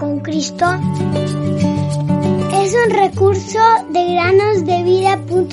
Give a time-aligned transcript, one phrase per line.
[0.00, 0.64] con Cristo
[2.54, 3.58] es un recurso
[3.90, 5.50] de granosdevida.cl.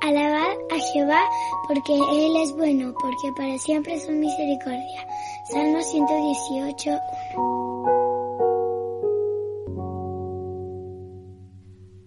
[0.00, 1.20] Alabad a Jehová
[1.68, 5.06] porque Él es bueno, porque para siempre es su misericordia.
[5.52, 6.90] Salmo 118.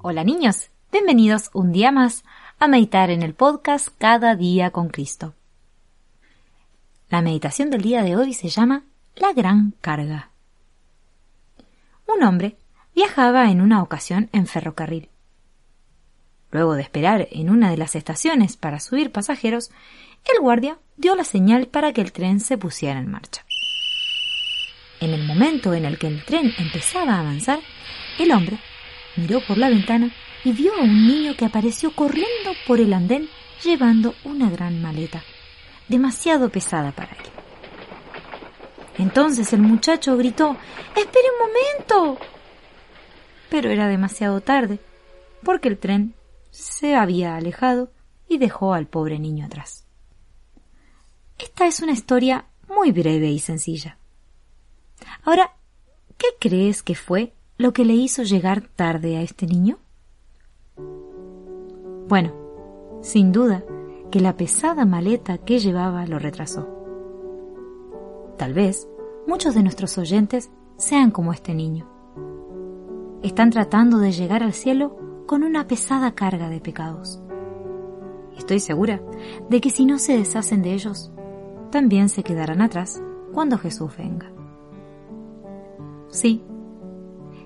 [0.01, 2.23] Hola niños, bienvenidos un día más
[2.59, 5.35] a meditar en el podcast Cada día con Cristo.
[7.09, 8.83] La meditación del día de hoy se llama
[9.15, 10.31] La gran carga.
[12.07, 12.57] Un hombre
[12.95, 15.09] viajaba en una ocasión en ferrocarril.
[16.51, 19.69] Luego de esperar en una de las estaciones para subir pasajeros,
[20.33, 23.45] el guardia dio la señal para que el tren se pusiera en marcha.
[24.99, 27.59] En el momento en el que el tren empezaba a avanzar,
[28.17, 28.59] el hombre
[29.19, 30.11] miró por la ventana
[30.43, 33.27] y vio a un niño que apareció corriendo por el andén
[33.63, 35.23] llevando una gran maleta,
[35.87, 37.29] demasiado pesada para él.
[38.97, 40.57] Entonces el muchacho gritó
[40.95, 42.25] Espere un momento.
[43.49, 44.79] Pero era demasiado tarde,
[45.43, 46.13] porque el tren
[46.51, 47.91] se había alejado
[48.27, 49.85] y dejó al pobre niño atrás.
[51.37, 53.97] Esta es una historia muy breve y sencilla.
[55.23, 55.55] Ahora,
[56.17, 59.79] ¿qué crees que fue lo que le hizo llegar tarde a este niño?
[62.07, 62.31] Bueno,
[63.01, 63.65] sin duda
[64.09, 66.69] que la pesada maleta que llevaba lo retrasó.
[68.37, 68.87] Tal vez
[69.27, 71.85] muchos de nuestros oyentes sean como este niño.
[73.23, 77.21] Están tratando de llegar al cielo con una pesada carga de pecados.
[78.37, 79.01] Estoy segura
[79.49, 81.11] de que si no se deshacen de ellos,
[81.71, 84.31] también se quedarán atrás cuando Jesús venga.
[86.07, 86.41] Sí,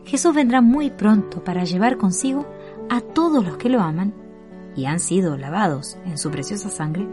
[0.05, 2.45] Jesús vendrá muy pronto para llevar consigo
[2.89, 4.13] a todos los que lo aman
[4.75, 7.07] y han sido lavados en su preciosa sangre,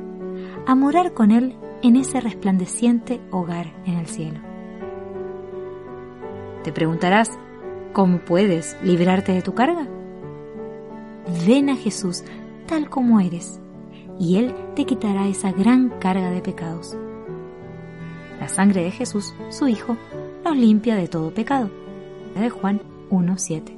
[0.67, 4.41] a morar con Él en ese resplandeciente hogar en el cielo.
[6.65, 7.31] Te preguntarás,
[7.93, 9.87] ¿cómo puedes librarte de tu carga?
[11.47, 12.25] Ven a Jesús
[12.67, 13.61] tal como eres,
[14.19, 16.97] y Él te quitará esa gran carga de pecados.
[18.39, 19.97] La sangre de Jesús, su Hijo,
[20.45, 21.71] nos limpia de todo pecado.
[22.35, 22.81] De Juan
[23.11, 23.77] 1.7.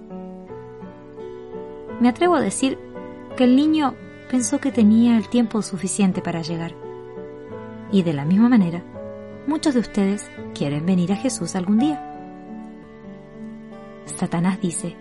[2.01, 2.79] Me atrevo a decir
[3.37, 3.95] que el niño
[4.31, 6.75] pensó que tenía el tiempo suficiente para llegar.
[7.91, 8.83] Y de la misma manera,
[9.47, 12.09] muchos de ustedes quieren venir a Jesús algún día.
[14.05, 14.97] Satanás dice,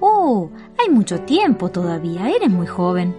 [0.00, 3.14] Oh, hay mucho tiempo todavía, eres muy joven.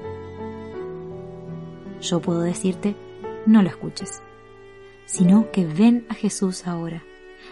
[2.02, 2.96] Yo puedo decirte,
[3.46, 4.22] no lo escuches,
[5.06, 7.04] sino que ven a Jesús ahora,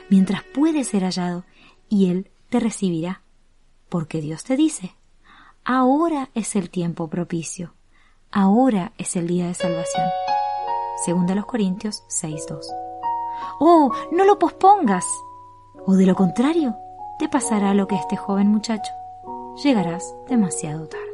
[0.09, 1.45] mientras puede ser hallado,
[1.89, 3.21] y Él te recibirá,
[3.89, 4.95] porque Dios te dice,
[5.65, 7.73] ahora es el tiempo propicio,
[8.31, 10.07] ahora es el día de salvación.
[11.03, 12.65] Segunda los Corintios 6.2.
[13.59, 15.05] Oh, no lo pospongas,
[15.85, 16.75] o de lo contrario,
[17.17, 18.91] te pasará lo que este joven muchacho,
[19.63, 21.08] llegarás demasiado tarde.